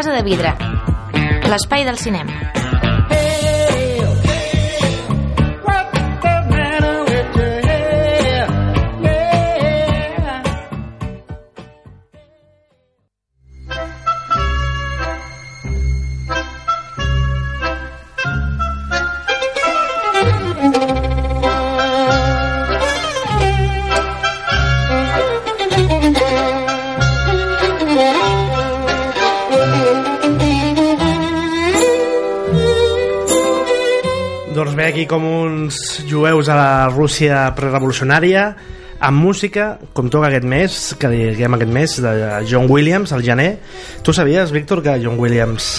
[0.00, 0.54] Casa de Vidre,
[1.52, 2.59] l'espai del cinema.
[35.00, 38.50] Aquí com uns jueus a la Rússia prerevolucionària
[39.00, 42.10] amb música, com toca aquest mes que diguem aquest mes, de
[42.44, 43.54] John Williams al gener.
[44.04, 45.70] Tu sabies, Víctor, que John Williams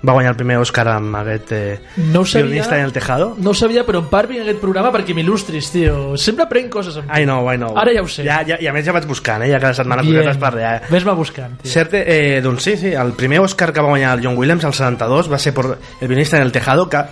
[0.00, 3.34] va guanyar el primer Òscar amb aquest eh, No sabia, violinista en el tejado?
[3.36, 5.98] no ho sabia, però en part vinc aquest programa perquè m'il·lustris, tio.
[6.16, 7.18] Sempre prenc coses amb tu.
[7.20, 7.76] I know, I know.
[7.76, 8.24] Ara ja ho sé.
[8.24, 9.50] Ja, ja, I a més ja vaig buscant, eh?
[9.52, 10.22] ja cada setmana Bien.
[10.24, 10.40] Bien.
[10.40, 10.78] per allà.
[10.78, 10.88] Eh?
[10.94, 11.74] Ves-me buscant, tio.
[11.74, 14.72] Cert, eh, doncs sí, sí, el primer Òscar que va guanyar el John Williams, al
[14.72, 15.66] 72, va ser per
[16.00, 17.04] El violinista en el tejado, que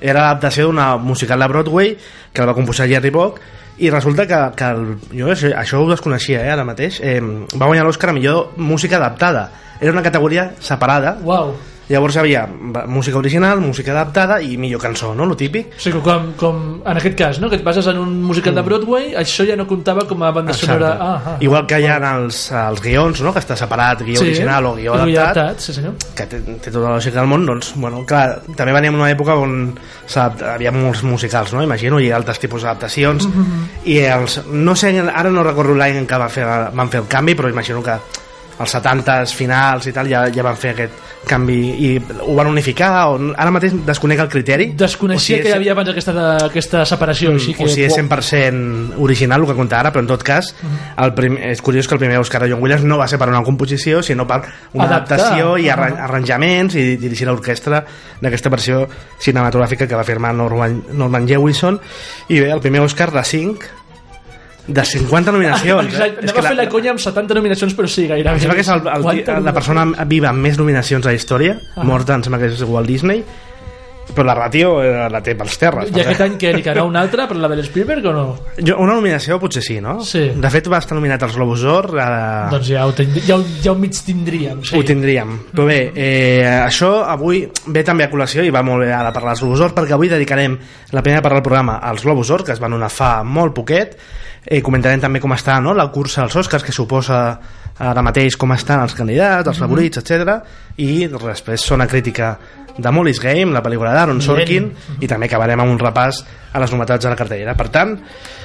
[0.00, 1.94] era l'adaptació d'una musical de Broadway
[2.32, 3.40] que el va composar Jerry Bock
[3.78, 7.66] i resulta que, que el, jo això, això ho desconeixia eh, ara mateix eh, va
[7.66, 9.48] guanyar l'Òscar a millor música adaptada
[9.80, 11.54] era una categoria separada Uau.
[11.88, 12.44] Llavors hi havia
[12.86, 15.26] música original música adaptada i millor cançó, no?
[15.26, 17.50] lo típic O sigui, com, com en aquest cas, no?
[17.50, 20.56] que et bases en un musical de Broadway, això ja no comptava com a banda
[20.56, 20.94] sonora...
[20.94, 20.98] Mm.
[20.98, 21.08] Exacte.
[21.08, 23.32] Ah, ah, igual que hi ha els, els guions no?
[23.32, 25.94] que està separat, guió original o guió adaptat adaptat sí, senyor.
[26.16, 29.10] que té, té tota la lògica del món, doncs, bueno, clar, també veníem en una
[29.12, 29.58] època on
[30.18, 31.62] havia molts musicals, no?
[31.64, 33.28] Imagino, i altres tipus d'adaptacions,
[33.88, 37.10] i els, no sé, ara no recordo l'any en què va fer, van fer el
[37.10, 37.98] canvi, però imagino que
[38.58, 40.92] als 70s finals i tal ja, ja van fer aquest
[41.28, 45.48] canvi i ho van unificar o ara mateix desconec el criteri Desconeixia O si que
[45.48, 46.14] és- hi havia abans aquesta,
[46.46, 47.30] aquesta separació.
[47.32, 50.54] així que, o si és 100% original el que compta ara, però en tot cas
[50.96, 53.28] el prim, és curiós que el primer Oscar de John Williams no va ser per
[53.28, 54.42] una composició, sinó per
[54.72, 55.18] una Adaptar.
[55.20, 57.84] adaptació i arran arranjaments i dirigir l'orquestra
[58.20, 58.88] d'aquesta versió
[59.20, 61.78] cinematogràfica que va firmar Norman, Norman Jewison
[62.28, 63.58] i bé, el primer Oscar de 5
[64.68, 65.88] de 50 nominacions eh?
[65.88, 68.34] Exacte, anava a fer la conya amb 70 nominacions, però sí, gairebé.
[68.36, 71.16] em sembla que és el, el, Quanta la persona viva amb més nominacions a la
[71.16, 71.84] història Ah.
[71.88, 73.24] morta em sembla que és Walt Disney
[74.14, 77.00] però la ràtio eh, la té pels terres I aquest any que li quedarà una
[77.04, 78.24] altra per la de l'Spielberg o no?
[78.56, 79.98] Jo, una nominació potser sí, no?
[80.04, 80.22] Sí.
[80.36, 83.46] De fet va estar nominat als Globus d'Or, ara Doncs ja ho, ten, ja, ho-
[83.62, 84.62] ja ho mig tindríem.
[84.64, 84.76] Sí.
[84.78, 85.34] ho tindríem.
[85.52, 89.34] Però bé, eh, això avui ve també a col·lació i va molt bé ara parlar
[89.36, 90.56] dels Globus d'Or perquè avui dedicarem
[90.92, 93.98] la primera part del programa als Globus d'Or, que es van donar fa molt poquet.
[94.48, 95.74] Eh, comentarem també com està no?
[95.76, 97.38] la cursa als Oscars, que suposa
[97.78, 100.38] ara mateix com estan els candidats, els favorits, etc.
[100.82, 102.32] I després sona crítica
[102.78, 104.70] de Molly's Game, la pel·lícula d'Aaron Sorkin,
[105.02, 106.22] i també acabarem amb un repàs
[106.52, 107.56] a les novetats de la cartellera.
[107.58, 107.98] Per tant,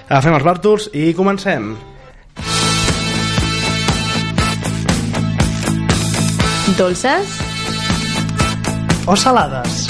[0.10, 1.76] agafem els bàrtols i comencem.
[6.78, 7.40] Dolces,
[9.06, 9.88] O salades.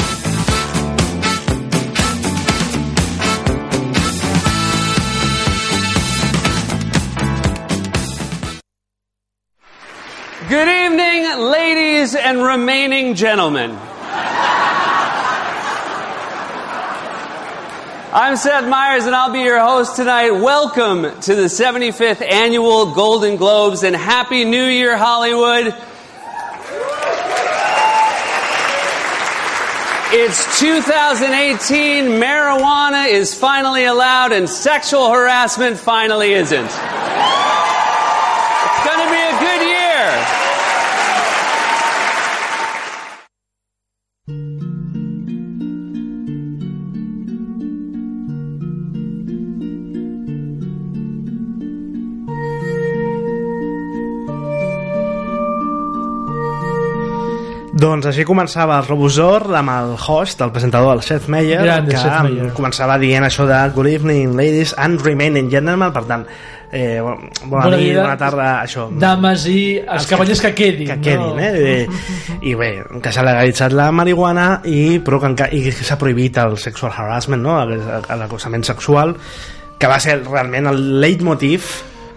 [10.50, 13.93] Good evening, ladies and remaining gentlemen.
[18.16, 20.30] I'm Seth Meyers and I'll be your host tonight.
[20.30, 25.74] Welcome to the 75th Annual Golden Globes and Happy New Year, Hollywood.
[30.16, 36.70] It's 2018, marijuana is finally allowed and sexual harassment finally isn't.
[57.84, 62.00] Doncs així començava el Robusor amb el host, el presentador, el Seth Meyer, Grande que
[62.00, 62.52] Seth Meyer.
[62.56, 66.24] començava dient això de Good evening, ladies and remaining gentlemen, per tant,
[66.72, 67.28] eh, bona,
[67.66, 68.86] Bona nit, bona tarda, això.
[69.02, 70.88] Dames i els cavallers que quedin.
[70.94, 71.44] que quedin, no?
[71.44, 71.88] eh?
[72.40, 72.72] I, I bé,
[73.04, 76.94] que s'ha legalitzat la marihuana i, però que, enca- i que s'ha prohibit el sexual
[76.96, 77.58] harassment, no?
[77.66, 79.18] L'acosament sexual,
[79.78, 81.68] que va ser realment el leitmotiv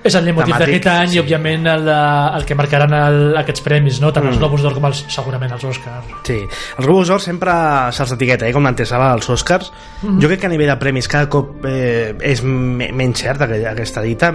[0.07, 1.17] És el temàtic, d'aquest any sí.
[1.17, 1.97] i, òbviament, el, de,
[2.39, 4.13] el que marcaran el, aquests premis, no?
[4.13, 4.43] tant els Mm.
[4.43, 6.13] Globus d'Or com els, segurament els Oscars.
[6.27, 7.53] Sí, els Globus d'Or sempre
[7.97, 9.73] se'ls etiqueta, eh, com l'antesala dels Oscars.
[10.03, 10.21] Mhm.
[10.23, 14.03] Jo crec que a nivell de premis cada cop eh, és me menys cert aquesta
[14.03, 14.33] dita,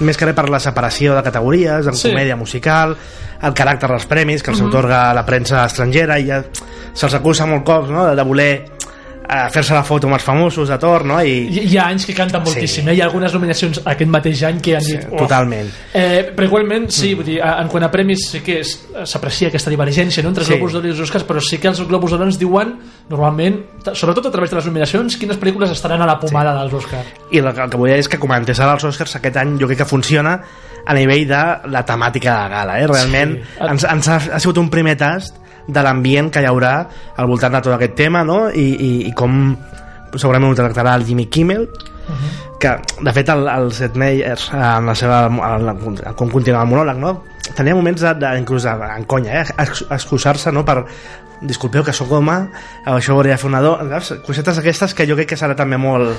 [0.00, 2.08] més que res per la separació de categories, en Sí.
[2.08, 2.96] Comèdia musical,
[3.42, 6.42] el caràcter dels premis, que els otorga la premsa estrangera, i ja
[6.94, 8.06] se'ls acusa molt cops no?
[8.14, 8.52] de voler
[9.30, 11.20] a fer-se la foto amb els famosos de torn, no?
[11.22, 12.90] I, Hi, hi ha anys que canten moltíssim, Sí.
[12.90, 12.94] eh?
[12.96, 15.04] hi ha algunes nominacions aquest mateix any que han dit...
[15.06, 15.18] "Uf".
[15.22, 15.68] totalment.
[15.94, 20.22] Eh, però igualment, sí, vull dir, en quant a premis sí que s'aprecia aquesta divergència
[20.24, 20.30] no?
[20.34, 20.54] entre Sí.
[20.56, 22.74] Globus d'Or i els Oscars, però sí que els Globus d'Or ens diuen,
[23.08, 23.60] normalment,
[23.94, 27.06] sobretot a través de les nominacions, quines pel·lícules estaran a la pomada dels Oscars.
[27.30, 29.56] I el que, el que vull dir és que comentés ara els Oscars aquest any
[29.60, 30.40] jo crec que funciona
[30.86, 32.86] a nivell de la temàtica de la gala eh?
[32.88, 33.64] realment Sí.
[33.68, 35.36] ens, ens ha, ha sigut un primer tast
[35.72, 36.74] de l'ambient que hi haurà
[37.16, 38.48] al voltant de tot aquest tema no?
[38.50, 39.56] I, i, i com
[40.16, 41.68] segurament ho tractarà el Jimmy Kimmel
[42.60, 42.74] que
[43.06, 45.74] de fet el, el Seth Meyers en la seva en la,
[46.18, 47.12] com continua el monòleg no?
[47.54, 49.46] tenia moments de, de, inclús de, en conya eh?
[49.62, 50.64] ex- excusar-se no?
[50.66, 50.82] per
[51.40, 52.34] disculpeu que sóc home
[52.84, 54.20] això ho hauria de fer una dona saps?
[54.26, 56.18] cosetes aquestes que jo crec que serà també molt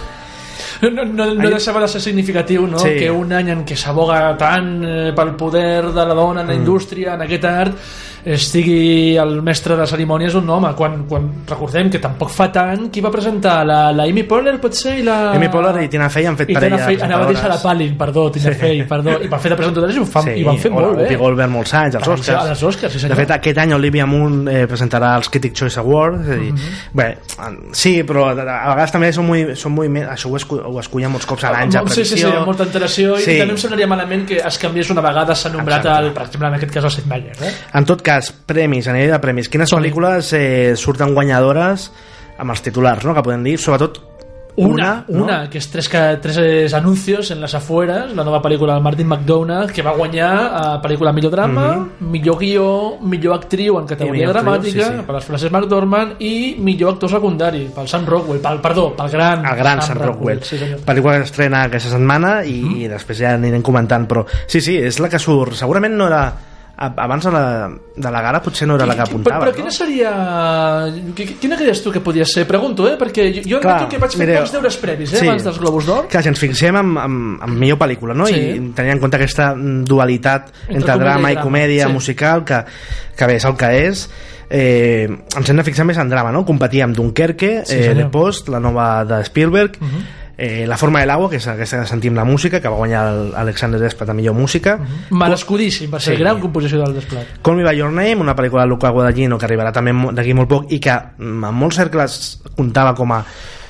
[0.81, 2.80] No, no, no, deixava de ser significatiu no?
[2.80, 2.95] Sí.
[3.00, 6.50] que un any en què s'aboga tant eh, pel poder de la dona en Mm.
[6.50, 7.77] la indústria, en aquest art
[8.24, 13.01] estigui el mestre de cerimònies un home quan, quan recordem que tampoc fa tant qui
[13.01, 15.31] va presentar la, la Amy Poehler potser i la...
[15.33, 17.56] Amy Poehler i Tina Fey han fet i parella Tina Fey, anava a dir Sarah
[17.57, 17.63] presentadores.
[17.65, 20.59] Palin perdó, Tina Fey, perdó i van fer de presentadores i ho, fan, i van
[20.62, 22.25] fer molt bé Whoopi Goldberg molts anys, als Oscars.
[22.30, 23.15] ser a les Oscars, sí, senyor.
[23.18, 26.21] de fet, aquest any Olivia Munn eh, presentarà els Critic Choice Awards.
[26.27, 26.77] És a dir, Mhm.
[26.94, 27.09] bé,
[27.74, 31.44] sí, però a vegades també són molt, són molt això ho, ho escullen molts cops
[31.48, 33.36] a l'any, ja, sí, sí, sí, amb molta antelació Sí.
[33.36, 36.48] i també em semblaria malament que es canviés una vegada s'ha nombrat el, per exemple
[36.48, 37.54] en aquest cas el Seth Meyers eh?
[37.74, 41.92] En tot cas, premis, a nivell de premis, quines pel·lícules eh, surten guanyadores
[42.42, 44.00] amb els titulars, no?, que podem dir, sobretot
[44.56, 45.88] Una, una, una, que és tres,
[46.21, 50.31] tres eh, anuncios en les afueres, la nova pel·lícula de Martin McDonagh, que va guanyar
[50.51, 51.68] a pel·lícula millor drama,
[52.03, 52.68] millor guió,
[53.00, 55.07] millor actriu en categoria actriu, dramàtica, sí, sí.
[55.07, 59.48] per les Frances McDormand, i millor actor secundari, pel Sam Rockwell, pel, perdó, pel gran,
[59.48, 60.44] el gran Sam Rockwell.
[60.44, 60.83] Sí, senyor.
[60.88, 65.00] Pel·lícula que s'estrena aquesta setmana i, i després ja anirem comentant, però sí, sí, és
[65.00, 65.56] la que surt.
[65.63, 66.25] Segurament no era
[66.81, 67.44] abans de la,
[67.95, 70.12] de la gala potser no era la que apuntava però, però quina seria...
[71.16, 72.48] qui- Quina creies tu que podia ser?
[72.50, 72.95] Pregunto, eh?
[72.98, 75.22] Perquè jo, jo Clar, que vaig fer mireu, pocs deures previs, eh?
[75.22, 75.28] sí.
[75.30, 76.07] Abans dels Globus d'Or.
[76.12, 78.25] Clar, si ens fixem en, en, en millor pel·lícula, no?
[78.30, 78.39] Sí.
[78.57, 81.94] I tenint en compte aquesta dualitat Entre entre, drama i comèdia sí.
[81.94, 82.63] musical, que,
[83.18, 84.06] que bé, és el que és,
[84.50, 85.06] eh,
[85.38, 86.42] ens hem de fixar més en drama, no?
[86.48, 87.94] Competir amb Dunkerque, Sí, eh.
[87.98, 89.78] The Post, la nova de Spielberg,
[90.42, 93.04] eh, La forma de l'agua, que és aquesta que sentim la música, que va guanyar
[93.14, 94.80] el- Alexander Desplat a millor música,
[95.12, 96.22] Merescudíssim, per ser Sí.
[96.24, 97.28] gran composició del desplat.
[97.44, 100.50] Call Me By Your Name, una pel·lícula de Luca Guadagnino que arribarà també d'aquí molt
[100.50, 103.24] poc i que mm, en molts cercles comptava com a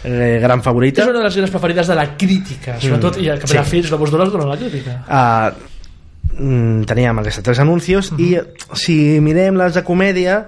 [0.03, 3.37] eh, gran favorita És una de les grans preferides de la crítica, sobretot, i al
[3.39, 3.51] cap Mm.
[3.51, 3.53] sí.
[3.53, 5.03] de la fi, els Globus d'Or es donen la crítica.
[5.11, 8.37] uh, mm, teníem aquests tres anuncios i
[8.73, 10.45] si mirem les de comèdia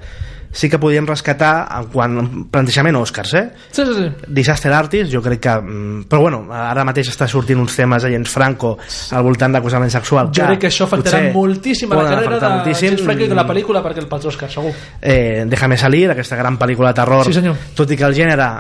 [0.54, 2.24] sí que podíem rescatar en quant a
[2.54, 3.44] plantejament Oscars eh?
[3.72, 4.08] Sí, sí, sí.
[4.28, 5.56] Disaster Artist, jo crec que...
[5.60, 8.76] mm, Però bueno, ara mateix està sortint uns temes a James Franco
[9.12, 10.30] al voltant d'acusament sexual.
[10.32, 12.90] Jo crec que això afectarà moltíssim a la carrera de moltíssim.
[12.94, 14.72] James Franco i de la pel·lícula perquè el pels Oscars, segur.
[15.02, 17.56] eh, Déjame salir, aquesta gran pel·lícula de terror, Sí, senyor.
[17.76, 18.52] tot i que el gènere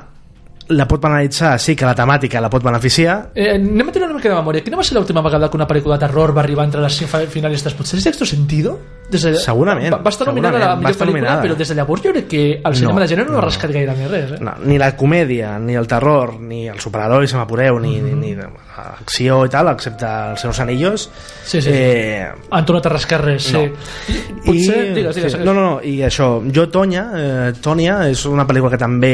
[0.69, 4.15] la pot penalitzar, sí que la temàtica la pot beneficiar, Eh, anem a tenir una
[4.15, 4.63] mica de memòria.
[4.63, 6.97] Quina va ser l'última vegada que una pel·lícula de terror va arribar entre les
[7.29, 7.73] finalistes?
[7.73, 8.77] Potser és Sexto Sentido?
[9.11, 9.33] Des de...
[9.35, 11.41] Segurament, Va, va estar nominada a la millor pel·lícula, nominada.
[11.43, 13.45] però des de llavors jo crec que el cinema No, de gènere no, no, ha
[13.45, 14.31] rascat gaire més res.
[14.31, 14.39] Eh?
[14.39, 18.31] no, ni la comèdia, ni el terror, ni el superheroi, se m'apureu, ni, ni, ni
[18.37, 21.09] l'acció i tal, excepte els seus anillos.
[21.45, 21.69] Sí, sí.
[21.73, 23.53] Eh, Han tornat a rascar res, sí.
[23.53, 23.63] No.
[23.65, 24.93] I, potser...
[24.95, 28.71] digues, digues, sí, no, no, no, i això, jo, Tonya, eh, Tònia, és una pel·lícula
[28.73, 29.13] que també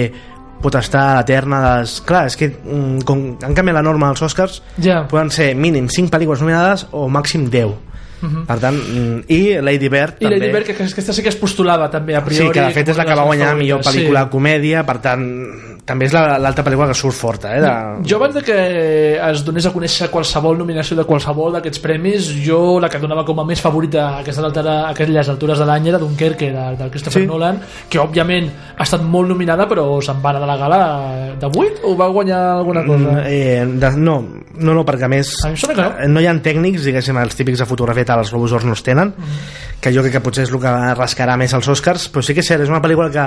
[0.61, 1.97] pot estar a la terna de les...
[2.05, 5.05] Clar, és que mm, com han canviat la norma als Oscars, Ja.
[5.09, 7.75] poden ser mínim 5 pel·lícules nominades o màxim 10.
[8.47, 10.39] Per tant, mm, i Lady Bird I també.
[10.39, 12.47] Lady Bird, que que aquesta sí que es postulava també a priori.
[12.47, 15.23] Sí, que de fet és la que va guanyar millor pel·lícula de comèdia, per tant,
[15.85, 17.61] també és la- l'altra pel·lícula que surt forta, eh?
[17.61, 17.71] De...
[18.09, 18.57] Jo abans de que
[19.31, 23.39] es donés a conèixer qualsevol nominació de qualsevol d'aquests premis, jo la que donava com
[23.39, 26.89] a més favorita a aquestes, altera, a aquelles altures de l'any era Dunkerque, de, de
[26.91, 27.27] Christopher Sí.
[27.27, 27.59] Nolan,
[27.89, 30.81] que òbviament ha estat molt nominada, però se'n va anar de la gala
[31.39, 33.11] de 8 o va guanyar alguna cosa?
[33.11, 34.19] Mm, eh, de, no,
[34.59, 35.87] no, no, perquè a més que no.
[35.99, 38.75] eh, no hi ha tècnics, diguéssim, els típics de fotografia tal, els Globus d'Or no
[38.77, 39.79] els tenen, Mm.
[39.81, 42.41] que jo crec que potser és el que rascarà més els Oscars, però sí que
[42.43, 43.25] és cert, és una pel·lícula que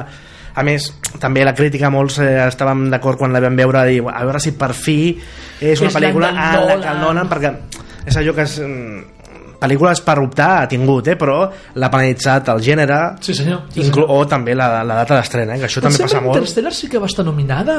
[0.54, 4.02] a més, també la crítica molts eh, estàvem d'acord quan la vam veure a, dir,
[4.04, 5.16] a veure si per fi
[5.60, 7.54] és una És pel·lícula a la que el donen perquè
[8.04, 9.21] és allò que és mm,
[9.62, 11.38] pel·lícules per optar ha tingut, eh, però
[11.78, 13.62] l'ha penalitzat el gènere Sí, senyor.
[13.70, 14.10] Sí, senyor.
[14.10, 16.88] o també la, la data d'estrena, eh, que això Em també passa molt Interstellar sí
[16.90, 17.78] que va estar nominada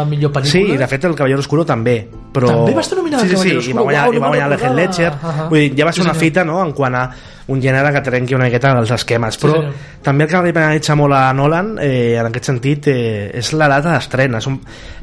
[0.00, 0.52] a millor pel·lícula.
[0.52, 1.98] Sí, i de fet el Caballero Oscuro també
[2.34, 2.48] però...
[2.48, 3.76] També va estar nominada sí, sí, Caballero sí, i Oscuro.
[3.76, 5.34] va guanyar, Uau, i va no guanyar l'Heath Ledger recordava.
[5.44, 5.48] Ahà.
[5.50, 6.24] Vull dir, ja va ser Sí, una senyor.
[6.30, 6.62] fita no?
[6.64, 7.04] en quant a
[7.46, 9.72] un gènere que trenqui una miqueta els esquemes però senyor.
[10.02, 13.68] també el que li penalitza molt a Nolan eh, en aquest sentit eh, és la
[13.68, 14.56] data d'estrena són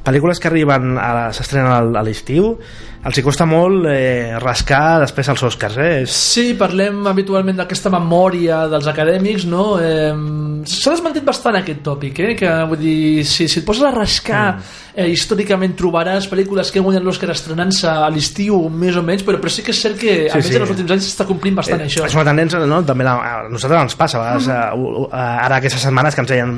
[0.04, 2.56] pel·lícules que arriben a s'estrenen al- a l'estiu
[3.02, 6.04] els hi costa molt eh, rascar després als Oscars eh?
[6.06, 9.80] Sí, parlem habitualment d'aquesta memòria dels acadèmics, no?
[9.82, 10.12] Eh,
[10.70, 12.36] s'ha desmentit bastant aquest tòpic, eh?
[12.38, 14.44] que vull dir, si, si et poses a rascar
[14.94, 19.42] eh, històricament trobaràs pel·lícules que han guanyat l'Oscar estrenant-se a l'estiu més o menys, però,
[19.42, 20.60] però sí que és cert que Sí, almenys sí.
[20.60, 22.06] en els últims anys s'està complint bastant això.
[22.06, 22.84] És una tendència, no?
[22.86, 26.34] També la, a nosaltres ens passa, a vegades, uh, uh, ara aquestes setmanes que ens
[26.36, 26.56] deien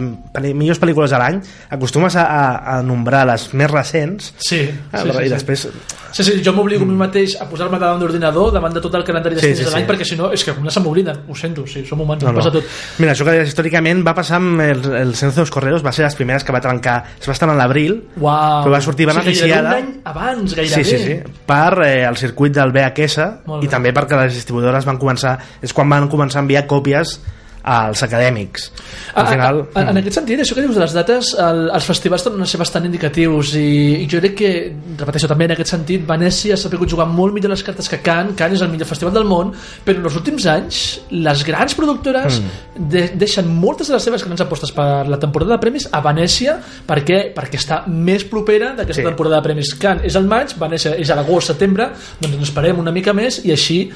[0.60, 1.40] millors pel·lícules a l'any,
[1.78, 2.46] acostumes a, a,
[2.76, 5.36] a nombrar les més recents Sí, ah, sí, sí, i sí.
[5.38, 5.68] després
[6.14, 9.04] Sí, sí, jo m'obligo a mi mateix a posar-me davant d'ordinador davant de tot el
[9.04, 9.90] calendari Sí, d'estrenes sí, de l'any sí.
[9.92, 12.40] perquè si no, és que algunes se m'obliden ho sento, sí, som humans, No, no,
[12.40, 12.64] passa tot
[13.00, 16.06] Mira, això que deies històricament va passar amb el, el Sense dels Correros, va ser
[16.06, 18.64] les primeres que va trencar, es va estar en l'abril, Uau.
[18.64, 22.04] però va sortir O sigui, gairebé un any abans, sí, gairebé sí, sí, per eh,
[22.08, 23.72] el circuit del Molt i bé.
[23.72, 27.20] també perquè les distribuïdores van començar, és quan van començar a enviar còpies
[27.64, 28.72] als acadèmics.
[29.16, 29.62] Al final...
[29.74, 32.44] A, a, en aquest sentit, això que dius de les dates, el, els festivals tornen
[32.44, 34.52] a ser bastant indicatius i, i jo crec que,
[35.00, 38.36] repeteixo també en aquest sentit, Venècia s'ha pogut jugar molt millor les cartes que Cannes,
[38.40, 39.54] Cannes és el millor festival del món,
[39.86, 42.88] però en els últims anys les grans productores Mm.
[42.90, 46.58] de, deixen moltes de les seves grans apostes per la temporada de premis a Venècia
[46.88, 49.08] perquè, perquè està més propera d'aquesta Sí.
[49.08, 49.74] temporada de premis.
[49.80, 51.90] Cannes és al maig, Venècia és a l'agost, setembre,
[52.20, 53.92] doncs ens esperem una mica més i així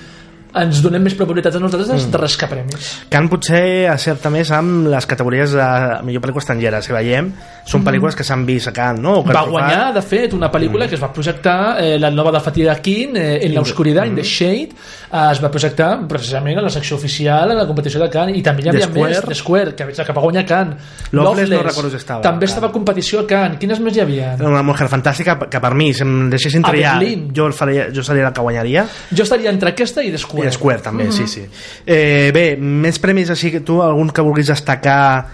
[0.64, 2.12] ens donem més probabilitats a nosaltres Mm.
[2.12, 3.06] de rascar premis.
[3.10, 5.68] Can potser acerta més amb les categories de
[6.04, 7.32] millor pel·lícula estrangera, si veiem,
[7.66, 9.20] són pel·lícules que s'han vist a Cannes, no?
[9.20, 10.90] O que va guanyar, de fet, una pel·lícula Mm.
[10.90, 14.08] que es va projectar, eh, la nova de Fatih Akin, eh, En la oscuridad, Mm.
[14.10, 18.02] In the Shade, eh, es va projectar precisament a la secció oficial, a la competició
[18.02, 19.28] de Cannes, i també hi havia The més, Square.
[19.28, 20.90] The Square, que, que va guanyar Cannes.
[21.16, 23.58] Loveless no recordo si estava, També estava a competició a Cannes.
[23.62, 24.34] Quines més hi havia?
[24.42, 26.98] Una mujer fantàstica que per mi, si em deixessin triar,
[27.34, 28.86] jo, faria, jo seria la que guanyaria.
[29.14, 30.52] Jo estaria entre aquesta i The I Square.
[30.52, 31.12] Square també, Mhm.
[31.14, 31.46] sí, sí.
[31.86, 35.26] Eh, bé, més premis així que tu, algun que vulguis destacar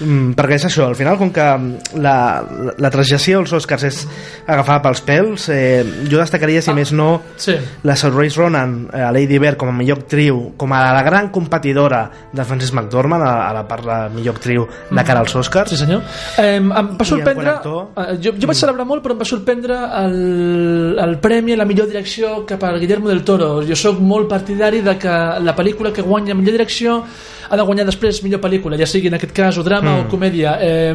[0.00, 4.00] mm, perquè és això, al final com que la, la, la transgressió als Oscars és
[4.46, 6.74] agafar pels pèls eh, jo destacaria si Ah.
[6.74, 7.54] més no Sí.
[7.84, 11.30] la Saoirse Ronan eh, a Lady Bird com a millor actriu com a la gran
[11.30, 15.70] competidora de Frances McDormand a, a la part de millor actriu de cara als Oscars
[15.70, 16.02] Sí, senyor.
[16.38, 17.56] Eh, em va sorprendre...
[17.62, 21.56] Quart Eh, jo, jo vaig celebrar molt, però em va sorprendre el, el premi a
[21.60, 23.62] la millor direcció cap al Guillermo del Toro.
[23.66, 26.98] Jo sóc molt partidari de que la pel·lícula que guanya millor direcció
[27.50, 30.06] ha de guanyar després millor pel·lícula, ja sigui en aquest cas o drama Mm.
[30.06, 30.58] o comèdia.
[30.60, 30.94] Eh,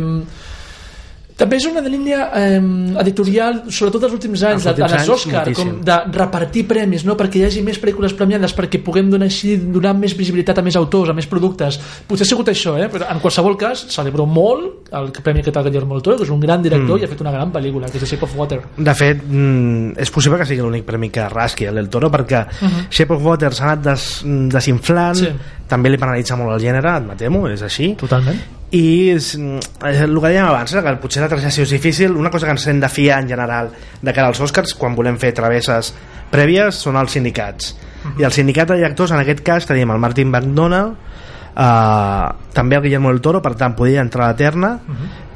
[1.41, 2.59] també és una línia eh,
[3.01, 7.15] editorial, sobretot dels últims anys, Els últims en els Òscar, com de repartir premis, no?
[7.17, 10.77] perquè hi hagi més pel·lícules premiades, perquè puguem donar així donar més visibilitat a més
[10.77, 11.79] autors, a més productes.
[12.07, 12.89] Potser ha sigut això, eh?
[12.93, 16.33] però en qualsevol cas celebro molt el premi que té Guillermo del Toro, que és
[16.33, 17.01] un gran director Mm.
[17.01, 18.61] i ha fet una gran pel·lícula, que és The Shape of Water.
[18.77, 22.45] De fet, mm, és possible que sigui l'únic premi que rasqui el del Toro perquè
[22.45, 22.87] uh -huh.
[22.89, 25.29] Shape of Water s'ha anat des, desinflant, Sí.
[25.67, 27.95] també li penalitza molt el gènere, admetem-ho, és així.
[27.95, 28.60] Totalment.
[28.71, 29.59] I és, mm,
[29.89, 32.67] el que dèiem abans, eh, que potser la transgressió és difícil, una cosa que ens
[32.67, 35.93] hem de fiar en general de cara als Oscars quan volem fer travesses
[36.31, 37.75] prèvies són els sindicats.
[38.17, 40.95] I el sindicat de directors, en aquest cas, tenim el Martin McDonald,
[41.51, 44.69] Uh, també el Guillermo del Toro per tant podria entrar a la terna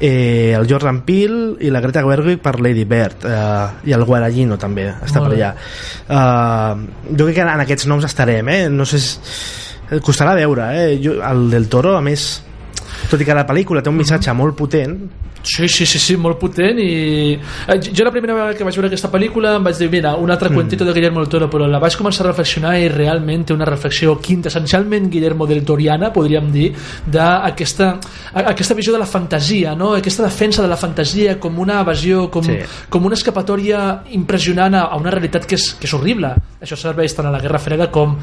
[0.00, 4.56] eh, el Jordan Peele i la Greta Gerwig per Lady Bird uh, i el Guaragino
[4.56, 8.62] també està Molt per allà uh, jo crec que en aquests noms estarem eh?
[8.72, 10.00] no sé si...
[10.00, 10.96] costarà veure eh?
[11.04, 12.24] jo, el del Toro a més
[13.10, 14.98] tot i que la pel·lícula té un missatge molt potent
[15.46, 18.88] Sí, sí, sí, sí, molt potent i eh, jo la primera vegada que vaig veure
[18.90, 21.78] aquesta pel·lícula em vaig dir, mira, un altre cuentito de Guillermo del Toro però la
[21.78, 26.72] vaig començar a reflexionar i realment té una reflexió quintessencialment Guillermo del Toriana, podríem dir
[27.06, 27.92] d'aquesta
[28.42, 29.92] aquesta visió de la fantasia no?
[29.94, 32.58] aquesta defensa de la fantasia com una evasió, com, Sí.
[32.90, 37.14] com una escapatòria impressionant a a una realitat que és, que és horrible això serveix
[37.14, 38.16] tant a la Guerra Freda com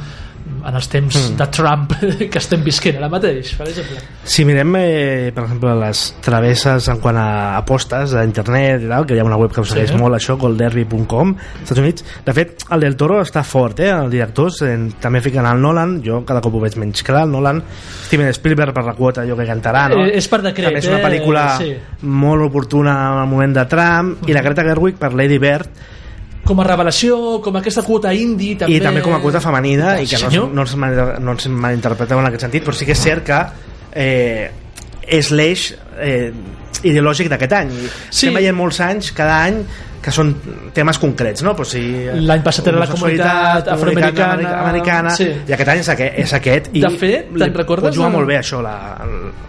[0.44, 1.38] en els temps Mm.
[1.38, 1.92] de Trump
[2.32, 7.00] que estem visquent ara mateix, per exemple si mirem eh, per exemple les travesses en
[7.00, 9.92] quant a apostes a internet i tal, que hi ha una web que ho segueix
[9.94, 9.98] Sí.
[10.00, 13.90] molt això, golderby.com Estats Units, de fet el del Toro està fort eh?
[13.92, 17.32] el directors, eh, també fiquen el Nolan jo cada cop ho veig menys clar el
[17.32, 17.62] Nolan
[18.08, 20.04] Steven Spielberg per la quota jo que cantarà no?
[20.06, 21.06] Eh, és per decret, també és una eh?
[21.08, 21.74] pel·lícula Sí.
[22.10, 25.70] molt oportuna en el moment de Trump i la Greta Gerwig per Lady Bird
[26.44, 28.76] com a revelació, com aquesta quota indie també...
[28.76, 32.28] i també com a quota femenina i que no, no, ens no ens malinterpreteu en
[32.28, 33.40] aquest sentit però sí que és cert que
[33.96, 34.52] eh,
[35.08, 35.70] és l'eix
[36.04, 36.34] eh,
[36.84, 38.28] ideològic d'aquest any Sí.
[38.28, 39.64] estem veient molts anys cada any
[40.04, 40.34] que són
[40.76, 41.54] temes concrets no?
[41.56, 41.80] Però si,
[42.28, 45.30] L'any passat era la comunitat afroamericana, americana sí.
[45.48, 48.18] i aquest any és aquest, és aquest i De fet, te'n recordes pot jugar de-
[48.18, 48.76] molt bé això la,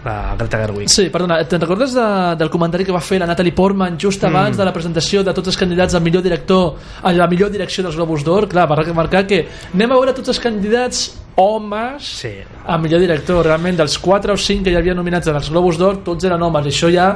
[0.05, 2.07] la Greta Gerwig Sí, perdona, te'n recordes de,
[2.39, 4.31] del comentari que va fer la Natalie Portman just Mm.
[4.31, 7.83] abans de la presentació de tots els candidats al millor director a la millor direcció
[7.83, 8.47] dels Globus d'Or?
[8.49, 9.43] Clar, va remarcar que
[9.73, 12.31] anem a veure tots els candidats homes sí.
[12.65, 13.45] a millor director.
[13.45, 16.67] Realment, dels 4 o 5 que hi havia nominats als Globus d'Or, tots eren homes.
[16.67, 17.09] I això ja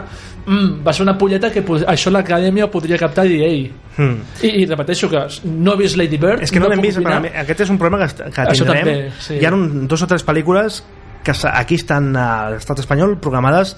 [0.45, 3.61] mm, va ser una polleta que això l'acadèmia podria captar i dir, ei...
[3.99, 4.19] Mm.
[4.43, 7.01] I, I repeteixo que no he vist Lady Bird, és que no, l'hem puc vist,
[7.01, 7.19] opinar.
[7.25, 9.39] però aquest és un problema que, que tindrem també, sí.
[9.41, 10.81] hi ha un, dos o tres pel·lícules
[11.23, 13.75] que aquí estan a l'estat espanyol programades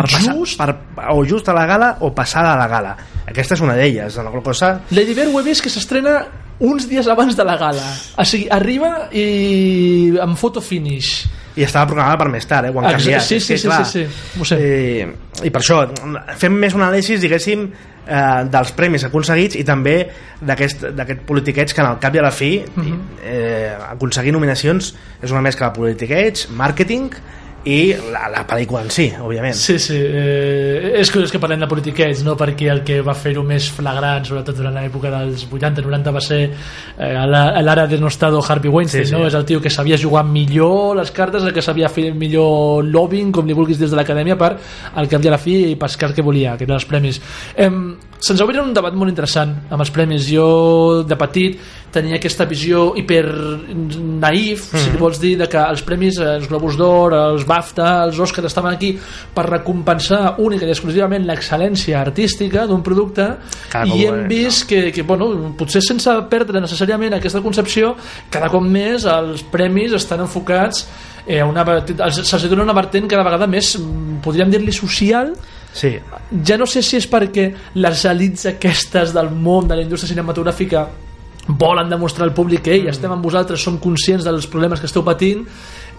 [0.00, 0.58] per passar, Just?
[0.58, 0.76] per,
[1.12, 2.96] o just a la gala o passada a la gala
[3.28, 6.20] aquesta és una d'elles la qual cosa Lady Bird ho he vist que s'estrena
[6.60, 7.84] uns dies abans de la gala
[8.18, 11.26] o sigui, arriba i amb photo finish
[11.58, 12.70] i estava programada per més tard, eh?
[12.70, 14.58] ho han Exacte, canviat sí, sí, que, sí, clar, sí, sí, ho sé.
[14.62, 15.08] eh,
[15.42, 15.80] i per això
[16.38, 17.64] fem més un anàlisi diguéssim
[18.06, 19.96] eh, dels premis aconseguits i també
[20.40, 23.00] d'aquest politiqueig que al cap i a la fi Mhm.
[23.24, 27.10] eh, aconseguir nominacions és una mescla de politiqueig, màrqueting
[27.66, 31.66] i la, la pel·lícula en si, òbviament Sí, sí, eh, és curiós que parlem de
[31.68, 32.36] politiquets, no?
[32.38, 37.12] perquè el que va fer-ho més flagrant, sobretot durant l'època dels 80-90, va ser eh,
[37.26, 39.16] la- l'ara denostado Harvey Weinstein, Sí, sí.
[39.18, 39.26] no?
[39.26, 43.32] és el tio que sabia jugar millor les cartes, el que sabia fer millor lobbying,
[43.32, 44.54] com li vulguis des de l'acadèmia, per
[44.94, 47.20] al cap i a la fi i pescar que volia, que eren els premis.
[47.56, 47.68] Eh,
[48.18, 50.24] Se'ns va obrir un debat molt interessant amb els premis.
[50.26, 51.60] Jo, de petit,
[51.92, 53.22] tenia aquesta visió hiper
[54.20, 57.88] naïf, si li vols dir, de que els premis, eh, els Globus d'Or, els BAFTA,
[58.04, 58.92] els Oscar estaven aquí
[59.34, 63.28] per recompensar única i exclusivament l'excel·lència artística d'un producte
[63.72, 67.94] Cada i hem més, vist que, que bueno, potser sense perdre necessàriament aquesta concepció,
[68.30, 70.84] cada cop més els premis estan enfocats
[71.26, 75.32] eh, a una, se'ls dona una vertent cada vegada més, mm, podríem dir-li social,
[75.72, 75.96] sí,
[76.44, 80.88] ja no sé si és perquè les elits aquestes del món de la indústria cinematogràfica
[81.48, 85.04] volen demostrar al públic que ei, estem amb vosaltres, som conscients dels problemes que esteu
[85.06, 85.46] patint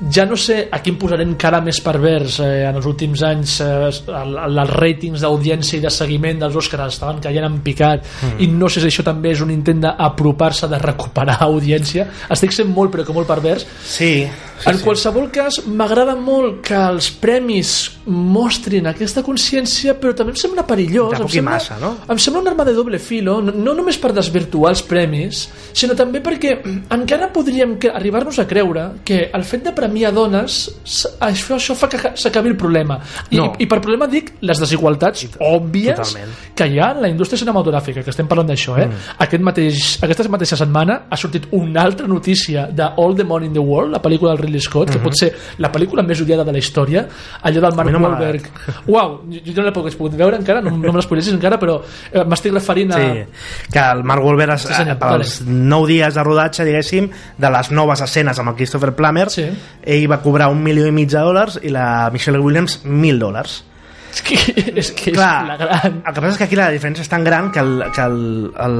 [0.08, 3.70] ja no sé a quin posarem cara més pervers eh, en els últims anys eh,
[3.90, 8.38] el, el, els ratings d'audiència i de seguiment dels Oscars estaven caient en picat mm.
[8.46, 12.72] i no sé si això també és un intent d'apropar-se de recuperar audiència estic sent
[12.72, 17.74] molt però que molt pervers sí, sí, en qualsevol cas, m'agrada molt que els premis
[18.10, 21.16] mostrin aquesta consciència, però també em sembla perillós.
[21.16, 21.94] Em sembla, massa, no?
[22.10, 25.96] em sembla una arma de doble filo, no, no només per desvirtuar els premis, sinó
[26.00, 26.58] també perquè
[26.98, 31.88] encara podríem arribar-nos a creure que el fet de premiar dones, s- això, això fa
[31.90, 33.00] que s'acabi el problema.
[33.32, 33.54] I, No.
[33.58, 36.30] I per problema dic les desigualtats òbvies totalment.
[36.56, 38.88] que hi ha en la indústria cinematogràfica, que estem parlant d'això, eh?
[38.88, 38.94] Mm.
[39.20, 43.54] Aquest mateix, aquesta mateixa setmana ha sortit una altra notícia de All the Money in
[43.54, 46.52] the World, la pel·lícula del Ridley Scott, que pot ser la pel·lícula més odiada de
[46.52, 47.08] la història,
[47.44, 48.02] allò del Mark Mm-hmm.
[48.02, 48.50] no Wahlberg.
[48.88, 52.24] Uau, jo, jo no l'he pogut veure encara, no, no me l'espoilessis encara, però eh,
[52.24, 52.98] m'estic referint a...
[53.00, 53.24] Sí,
[53.72, 58.02] que el Mark Wahlberg Sí, senyor, pels nou dies de rodatge, diguéssim, de les noves
[58.02, 59.48] escenes amb el Christopher Plummer, Sí.
[59.84, 63.64] Ell va cobrar un milió i mig de dòlars i la Michelle Williams mil dòlars.
[64.10, 64.38] És que,
[64.80, 66.00] és, que és Clar, flagrant.
[66.02, 68.18] el que passa és que aquí la diferència és tan gran que el, que el,
[68.58, 68.80] el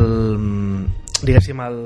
[1.22, 1.78] diguéssim, el,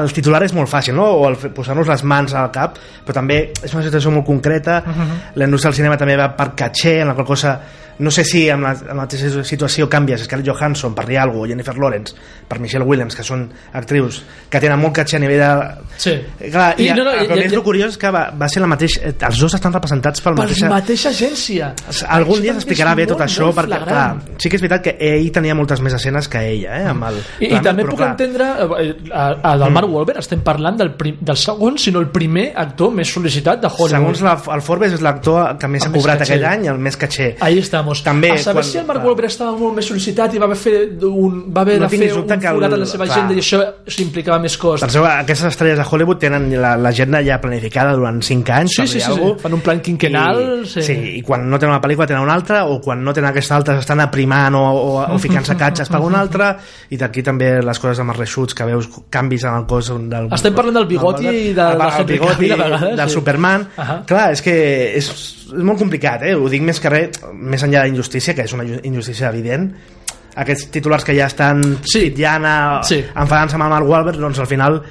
[0.00, 1.08] el titular és molt fàcil, no?
[1.20, 5.20] o posar-nos les mans al cap, però també és una situació molt concreta, uh -huh.
[5.34, 7.60] la indústria del cinema també va per caché, en la qual cosa
[8.00, 9.06] no sé si amb la, amb la
[9.44, 12.14] situació canvies Scarlett Johansson per dir alguna cosa, Jennifer Lawrence
[12.48, 13.44] per Michelle Williams, que són
[13.76, 15.50] actrius que tenen molt caché a nivell de...
[16.00, 16.14] Sí.
[16.50, 18.62] Clar, i, I, no, no, el i- que i- curiós és que va, va ser
[18.64, 19.12] la mateixa...
[19.28, 20.66] Els dos estan representats pel Per mateixa...
[20.66, 21.70] la mateixa agència.
[22.08, 24.06] Algun dia s'explicarà bé tot això molt perquè clar,
[24.40, 27.20] sí que és veritat que ell tenia moltes més escenes que ella eh, amb el,
[27.44, 28.48] I, i també però puc clar, entendre
[28.80, 32.48] eh, a, a, del Mark Wahlberg estem parlant del, prim, del segon sinó el primer
[32.56, 33.94] actor més sol·licitat de Hollywood.
[33.94, 36.96] Segons la, el Forbes és l'actor que més El ha cobrat aquell any el més
[37.00, 37.60] caché Ahí
[37.98, 38.20] estamos.
[38.20, 39.06] També, a saber quan- si el Mark clar.
[39.06, 42.12] Wahlberg estava molt més sol·licitat i va haver, fer un, va haver No de fer
[42.12, 43.16] un que el- forat en la seva clar.
[43.18, 44.82] agenda i això s'implicava més cost.
[44.84, 48.86] per això aquestes estrelles de Hollywood tenen la- l'agenda ja planificada durant 5 anys Sí,
[48.86, 49.34] sí, sí, sí.
[49.40, 50.82] Fan un plan quinquenal, i, sí.
[50.82, 50.92] sí.
[51.18, 53.78] i quan no tenen una pel·lícula tenen una altra o quan no tenen aquesta altra
[53.78, 56.56] estan aprimant o, o, o ficant-se catxes per una altra
[56.90, 60.28] i d'aquí també les coses amb els reixuts que veus canvis en el cos del,
[60.32, 63.14] Estem parlant del bigoti i de- de bigoti Cavill a vegades, del sí.
[63.14, 64.04] Superman Ahà.
[64.06, 66.34] clar, és que és, és molt complicat eh?
[66.34, 69.28] ho dic més que res, més enllà de la injustícia que és una ju- injustícia
[69.28, 69.70] evident
[70.40, 72.10] aquests titulars que ja estan Sí.
[72.10, 73.00] titllant a, Sí.
[73.14, 74.82] enfadant-se amb el Mark Wahlberg doncs al final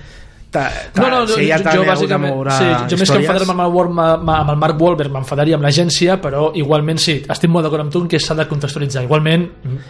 [0.51, 3.51] ta, ta, No, no, si ella jo, jo bàsicament, sí, jo més que històries- enfadar-me
[3.53, 7.65] amb, el War- amb el Mark Wahlberg m'enfadaria amb l'agència, però igualment sí, estic molt
[7.67, 9.03] d'acord amb tu en que s'ha de contextualitzar.
[9.03, 9.45] Igualment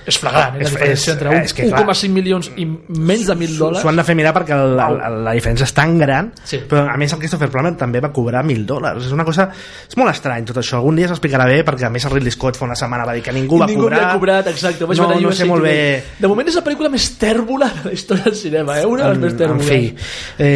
[0.06, 3.26] és flagrant, eh, la És- diferència entre és que, un- clar, 1,5 milions i menys
[3.28, 3.82] de 1.000 dòlars.
[3.82, 6.60] S'ho han de fer mirar perquè el, el, el, la diferència és tan gran Sí.
[6.67, 9.50] però a més el Christopher Plummer també va cobrar 1.000 dòlars és una cosa,
[9.88, 12.58] és molt estrany tot això algun dia s'explicarà bé perquè a més el Ridley Scott
[12.58, 14.84] fa una setmana va dir que ningú va ningú cobrar havia cobrat, exacte.
[14.86, 17.89] Vaig no, veure no sé molt bé De moment és la pel·lícula més tèrbola de
[17.89, 18.86] la història del cinema, eh?
[18.86, 19.69] Una de les més en, en tèrboles.
[19.69, 19.95] fi
[20.38, 20.49] eh,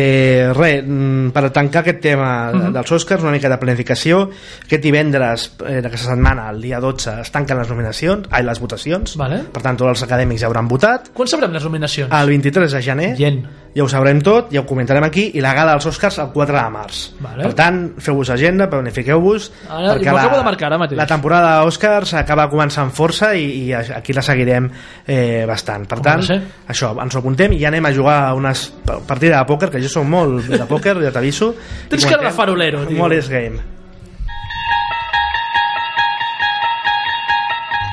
[0.54, 2.60] res, mm, per tancar aquest tema Mhm.
[2.60, 2.72] uh -huh.
[2.74, 4.30] dels Oscars una mica de planificació
[4.66, 9.16] aquest divendres eh, d'aquesta setmana el dia 12 es tanquen les nominacions ai, les votacions
[9.18, 9.44] Vale.
[9.52, 12.12] per tant tots els acadèmics ja hauran votat Quan sabrem les nominacions?
[12.12, 13.46] el 23 de gener Gent.
[13.74, 16.56] Ja ho sabrem tot, ja ho comentarem aquí i la gala dels Oscars el 4
[16.60, 17.44] de març Vale.
[17.44, 20.98] per tant, feu-vos agenda, planifiqueu-vos m'ho acabo de marcar ara mateix.
[20.98, 24.70] la temporada d'Oscars acaba començant força i, i aquí la seguirem
[25.08, 26.22] eh, bastant per Com tant,
[26.70, 29.70] això, ens ho apuntem i ja anem a jugar a unes pa- partides de pòquer
[29.74, 31.54] que jo soc molt de pòquer, ja t'aviso
[31.90, 32.98] Tens cara de farolero, tio.
[32.98, 33.58] molt és game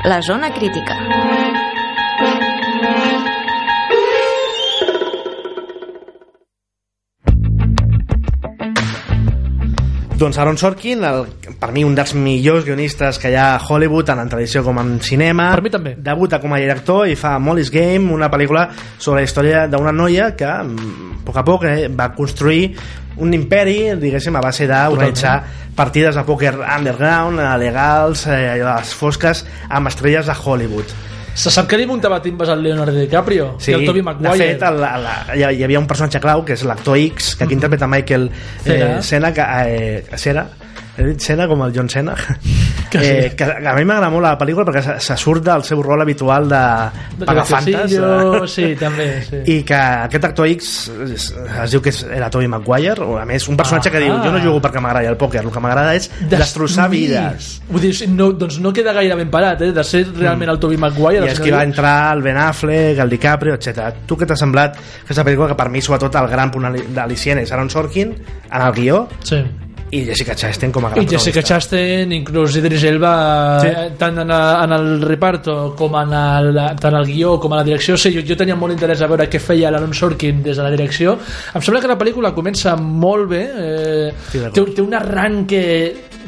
[0.05, 0.97] La zona crítica.
[10.21, 11.23] Doncs Aaron Sorkin, el,
[11.57, 14.77] per mi un dels millors guionistes que hi ha a Hollywood, tant en tradició com
[14.83, 15.47] en cinema.
[15.55, 15.95] Per mi també.
[15.97, 18.67] Debuta com a director i fa Molly's Game, una pel·lícula
[18.99, 22.77] sobre la història d'una noia que, mm, a poc a poc, eh, va construir
[23.17, 25.43] un imperi, diguéssim, a base d'organitzar
[25.75, 31.10] partides de pòquer underground, eh, legals, eh, a les fosques, amb estrelles de Hollywood.
[31.35, 34.49] Se sap que li muntava timbes al Leonardo DiCaprio Sí, i al Tobey de Maguire.
[34.51, 35.07] fet, el, el,
[35.39, 38.31] hi hi havia un personatge clau que és l'actor X, que aquí interpreta Michael
[38.65, 38.99] Cera.
[38.99, 40.47] eh, Cena, que, eh, Cera,
[41.01, 41.89] he dit Cena com el John
[42.91, 43.37] Que eh, sí.
[43.37, 46.49] que a mi m'agrada molt la pel·lícula perquè se, se surt del seu rol habitual
[46.51, 49.43] de pagafantes graciosillo, sí, també, sí.
[49.55, 53.47] i que aquest actor X es, es diu que era Tobey Maguire o a més
[53.49, 53.93] un personatge Ah.
[53.93, 57.09] que diu jo no jugo perquè m'agrada el pòquer el que m'agrada és destrossar Destruir.
[57.11, 59.71] vides Vull dir, no, doncs no queda gaire ben parat, eh?
[59.73, 61.23] De ser realment el Tobey Maguire.
[61.23, 61.31] Mm.
[61.31, 63.95] i és que va entrar el Ben Affleck, el DiCaprio, etc.
[64.07, 67.53] Tu què t'ha semblat aquesta pel·lícula que per mi sobretot el gran punt d'al·licient és
[67.53, 68.15] Aaron Sorkin
[68.51, 69.39] en el guió Sí.
[69.93, 71.43] I Jessica Chastain com a gran I Jessica.
[71.43, 73.69] Chastain, inclús Idris Elba, Sí.
[73.69, 73.95] sí.
[73.99, 77.97] tant en, en el reparto com en el, tant el guió com a la direcció.
[77.99, 80.71] Sí, jo, jo tenia molt interès a veure què feia l'Aaron Sorkin des de la
[80.71, 81.17] direcció.
[81.55, 84.55] Em sembla que la pel·lícula comença molt bé, eh, d'acord.
[84.55, 85.65] té, té un arranque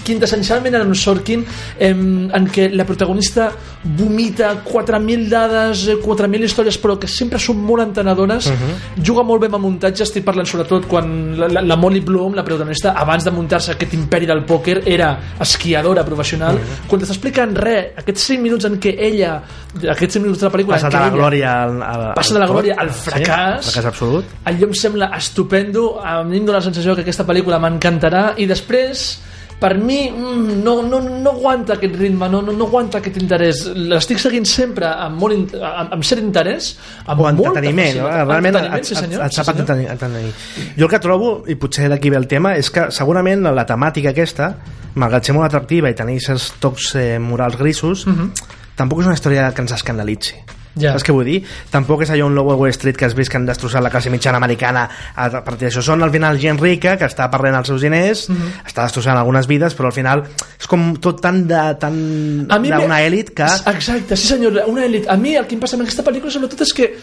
[0.04, 1.44] quintessencialment Aaron Sorkin
[1.78, 3.50] en, en què la protagonista
[3.82, 9.02] vomita 4.000 dades, eh, 4.000 històries però que sempre són molt entenedores uh -huh.
[9.02, 12.34] juga molt bé amb el muntatge estic parlant sobretot quan la, la, la Molly Bloom
[12.34, 16.88] la protagonista abans de muntar-se aquest imperi del pòquer era esquiadora professional uh -huh.
[16.88, 19.42] quan t'està explicant res aquests 5 minuts en què ella
[19.88, 22.40] aquests 5 minuts de la pel·lícula passa en de la glòria al, al, Passa de
[22.40, 23.64] la glòria al fracàs.
[23.64, 27.26] sí, fracàs absolut allò em sembla estupendo a mi em dóna la sensació que aquesta
[27.26, 29.20] pel·lícula m'encantarà i després
[29.62, 33.64] per mi mm, no, no, no aguanta aquest ritme no, no, no aguanta aquest interès
[33.78, 36.72] l'estic seguint sempre amb, molt, amb, amb cert interès
[37.06, 38.08] amb o molta entreteniment, no?
[38.08, 38.28] facilitat.
[38.28, 39.60] realment et, sí, et, senyor, et sí, sap senyor.
[39.62, 40.32] entretenir, entretenir.
[40.78, 44.12] Jo el que trobo, i potser d'aquí ve el tema, és que segurament la temàtica
[44.12, 44.52] aquesta,
[44.94, 48.06] malgrat ser molt atractiva i tenir aquests tocs eh, morals grisos,
[48.78, 50.42] tampoc és una història que ens escandalitzi.
[50.74, 50.92] Ja.
[50.94, 51.42] Saps què vull dir?
[51.70, 54.08] Tampoc és allò un Lobo Wall Street que has vist que han destrossat la classe
[54.10, 55.82] mitjana americana a partir d'això.
[55.84, 58.52] Són al final gent rica que està perdent els seus diners, Mhm.
[58.66, 60.22] està destrossant algunes vides, però al final
[60.58, 65.08] és com tot tan de tan d'una elit que Exacte, sí senyor, una elit.
[65.08, 66.94] A mi el que em passa amb aquesta pel·lícula sobretot és que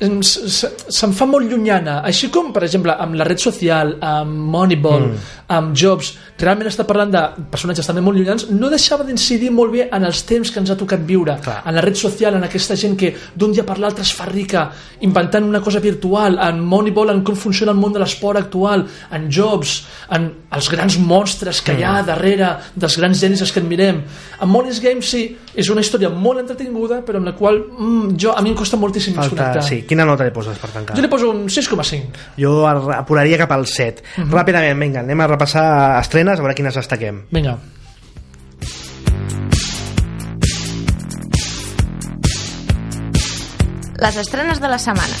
[0.00, 2.00] se'm fa molt llunyana.
[2.04, 5.34] Així com per exemple amb la red social amb Moneyball, mm.
[5.54, 7.20] amb Jobs realment està parlant de
[7.52, 10.76] personatges també molt llunyans no deixava d'incidir molt bé en els temps que ens ha
[10.78, 11.60] tocat viure, Clar.
[11.64, 14.66] en la red social en aquesta gent que d'un dia per l'altre es fa rica
[15.06, 19.28] inventant una cosa virtual en Moneyball, en com funciona el món de l'esport actual en
[19.30, 19.76] Jobs,
[20.10, 24.02] en els grans monstres que hi ha darrere dels grans genis que admirem.
[24.42, 28.34] En Molly's Game sí, és una història molt entretinguda però amb la qual mm, jo,
[28.34, 29.30] a mi em costa moltíssim falta...
[29.30, 29.64] desconnectar.
[29.68, 30.96] Sí, quina nota li poses per tancar?
[30.96, 34.02] jo li poso un 6,5 Jo ar- apuraria cap al 7.
[34.16, 34.32] Mhm.
[34.32, 37.24] Ràpidament, vinga, anem a repassar estrenes, a veure quines destaquem.
[37.30, 37.58] vinga
[44.04, 45.16] Les estrenes de la setmana.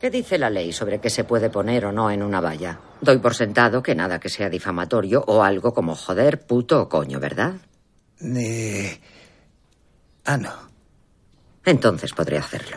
[0.00, 2.80] ¿Qué dice la ley sobre qué se puede poner o no en una valla?
[3.02, 7.20] Doy por sentado que nada que sea difamatorio o algo como joder, puto o coño,
[7.20, 7.54] ¿verdad?
[8.22, 8.98] Eh...
[10.26, 10.50] Ah, no.
[11.64, 12.76] Entonces podré hacerlo.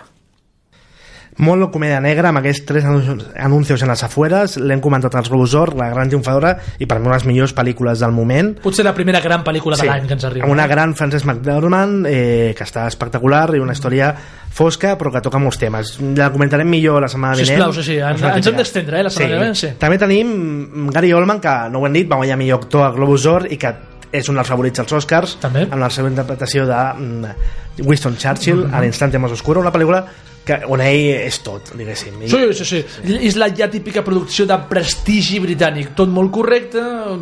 [1.42, 5.56] Molt comèdia negra amb aquests tres anuncis anuncios en les afueres l'hem comentat als Globus
[5.74, 8.94] la gran triomfadora i per mi una de les millors pel·lícules del moment potser la
[8.94, 12.64] primera gran pel·lícula de l'any que ens arriba amb una gran Frances McDormand eh, que
[12.68, 14.12] està espectacular i una història
[14.54, 17.98] fosca però que toca molts temes la comentarem millor la setmana vinent Sisplau, sí, sí,
[17.98, 19.72] ens- ens hem d'estendre, eh, la setmana vinent, sí.
[19.82, 23.26] també tenim Gary Oldman que no ho hem dit va guanyar millor actor a Globus
[23.26, 23.74] d'Or i que
[24.14, 25.66] és un dels favorits als Oscars També.
[25.66, 27.34] amb la seva interpretació de mm,
[27.80, 28.74] Winston Churchill Mhm.
[28.74, 30.06] a l'instante més oscuro una pel·lícula
[30.46, 32.86] que, on ell és tot diguéssim I- Sí, sí, sí.
[33.22, 35.94] És la ja típica producció de prestigi britànic.
[35.96, 36.82] Tot molt correcte,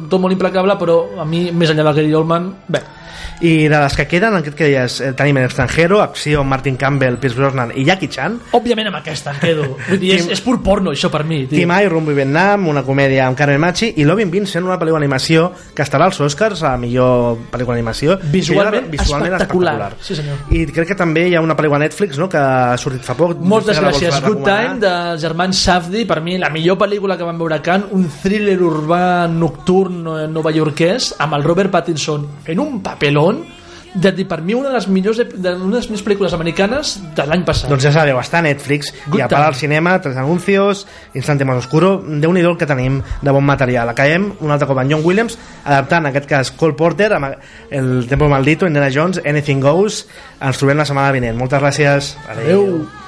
[0.10, 2.82] tot molt implacable, però a mi, més enllà de Gary Oldman, bé.
[3.44, 5.00] I de les que queden, en què et queies?
[5.02, 8.36] Eh, tenim en Extranjero, Acció, Martin Campbell, Pierce Brosnan i Jackie Chan.
[8.54, 9.64] Òbviament amb aquesta em quedo.
[9.90, 11.48] Vull dir, és, és pur porno, això per mi.
[11.48, 11.58] Tio.
[11.58, 15.52] I, Rumbo i Vietnam, una comèdia amb Carmen Machi i Loving Vincent, una pel·lícula d'animació
[15.74, 18.20] que estarà als Oscars a millor pel·lícula d'animació.
[18.32, 19.96] Visualment, Visualment espectacular.
[20.00, 20.38] Sí, senyor.
[20.52, 22.28] I crec que també hi ha una pel·lícula a Netflix no?
[22.32, 24.20] que ha sortit fa poc Moltes No sé gràcies.
[24.26, 24.44] Good.
[24.48, 28.10] Time dels germans Safdie, per mi la millor pel·lícula que vam veure a Cannes, un
[28.22, 33.44] thriller urbà nocturn eh, novaiorquès amb el Robert Pattinson fent un papelón
[33.94, 36.36] de dir, per mi una de les millors de, de, una de les millors pel·lícules
[36.38, 37.70] americanes de l'any passat.
[37.72, 40.86] Doncs ja sabeu, està a Netflix Good i a part al cinema, Tres Anuncios,
[41.18, 43.90] Instante Más Oscuro, déu nhi que tenim de bon material.
[43.90, 47.36] Acabem un altre cop en John Williams, adaptant en aquest cas Cole Porter amb
[47.70, 50.06] El Tempo Maldito, Indiana Jones, Anything Goes.
[50.40, 51.38] Ens trobem la setmana vinent.
[51.38, 52.16] Moltes gràcies.
[52.32, 53.01] Adéu.